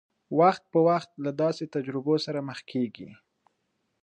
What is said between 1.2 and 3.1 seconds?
له داسې تجربو سره مخ کېږي.